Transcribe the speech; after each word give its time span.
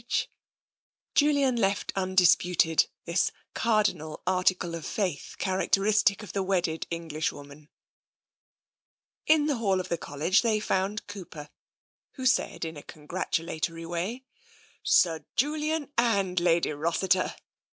TENSION 0.01 0.29
91 1.13 1.13
Julian 1.13 1.55
left 1.57 1.93
undisputed 1.95 2.87
this 3.05 3.31
cardinal 3.53 4.23
article 4.25 4.73
of 4.73 4.83
faith 4.83 5.35
characteristic 5.37 6.23
of 6.23 6.33
the 6.33 6.41
wedded 6.41 6.87
Englishwoman. 6.89 7.69
In 9.27 9.45
the 9.45 9.57
hall 9.57 9.79
of 9.79 9.89
the 9.89 9.99
College 9.99 10.41
they 10.41 10.59
found 10.59 11.05
Cooper, 11.05 11.51
who 12.13 12.25
said 12.25 12.65
in 12.65 12.77
a 12.77 12.81
congratulatory 12.81 13.85
way," 13.85 14.23
Sir 14.83 15.23
Julian 15.37 15.91
and 15.99 16.39
Lady 16.39 16.71
Rossiter 16.71 17.35